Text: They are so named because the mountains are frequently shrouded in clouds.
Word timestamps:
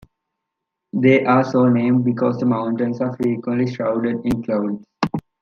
They 0.93 1.23
are 1.25 1.43
so 1.43 1.67
named 1.69 2.05
because 2.05 2.39
the 2.39 2.47
mountains 2.47 2.99
are 3.01 3.15
frequently 3.15 3.71
shrouded 3.71 4.25
in 4.25 4.41
clouds. 4.41 4.83